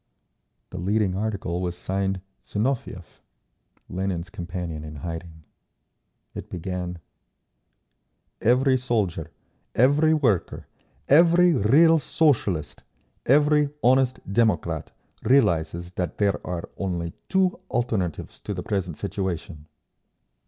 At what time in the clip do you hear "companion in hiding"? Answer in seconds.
4.31-5.43